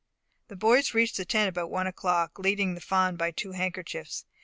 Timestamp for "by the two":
3.17-3.51